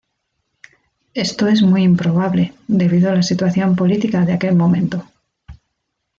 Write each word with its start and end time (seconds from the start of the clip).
Esto 1.13 1.45
es 1.45 1.61
muy 1.61 1.83
improbable, 1.83 2.55
debido 2.67 3.11
a 3.11 3.13
la 3.13 3.21
situación 3.21 3.75
política 3.75 4.25
de 4.25 4.33
aquel 4.33 4.55
momento. 4.55 5.05